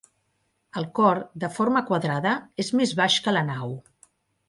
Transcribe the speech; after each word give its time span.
El 0.81 0.87
cor, 0.99 1.21
de 1.45 1.51
forma 1.59 1.85
quadrada, 1.91 2.35
és 2.67 2.75
més 2.81 2.95
baix 3.03 3.23
que 3.29 3.39
la 3.41 3.49
nau. 3.55 3.81